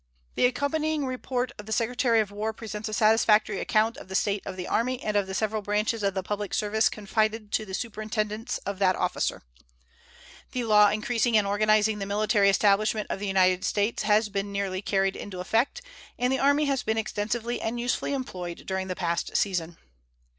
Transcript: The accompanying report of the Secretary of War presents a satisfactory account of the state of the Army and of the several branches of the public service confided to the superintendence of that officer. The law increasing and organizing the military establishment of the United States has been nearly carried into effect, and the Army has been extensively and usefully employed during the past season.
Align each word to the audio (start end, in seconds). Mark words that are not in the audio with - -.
The 0.33 0.47
accompanying 0.47 1.05
report 1.05 1.51
of 1.59 1.67
the 1.67 1.71
Secretary 1.71 2.21
of 2.21 2.31
War 2.31 2.53
presents 2.53 2.89
a 2.89 2.91
satisfactory 2.93 3.59
account 3.59 3.97
of 3.97 4.07
the 4.07 4.15
state 4.15 4.41
of 4.47 4.57
the 4.57 4.67
Army 4.67 4.99
and 5.03 5.15
of 5.15 5.27
the 5.27 5.35
several 5.35 5.61
branches 5.61 6.01
of 6.01 6.15
the 6.15 6.23
public 6.23 6.55
service 6.55 6.89
confided 6.89 7.51
to 7.51 7.67
the 7.67 7.75
superintendence 7.75 8.57
of 8.65 8.79
that 8.79 8.95
officer. 8.95 9.43
The 10.53 10.63
law 10.63 10.89
increasing 10.89 11.37
and 11.37 11.45
organizing 11.45 11.99
the 11.99 12.07
military 12.07 12.49
establishment 12.49 13.11
of 13.11 13.19
the 13.19 13.27
United 13.27 13.63
States 13.63 14.01
has 14.01 14.27
been 14.29 14.51
nearly 14.51 14.81
carried 14.81 15.15
into 15.15 15.39
effect, 15.39 15.83
and 16.17 16.33
the 16.33 16.39
Army 16.39 16.65
has 16.65 16.81
been 16.81 16.97
extensively 16.97 17.61
and 17.61 17.79
usefully 17.79 18.13
employed 18.13 18.63
during 18.65 18.87
the 18.87 18.95
past 18.95 19.37
season. 19.37 19.77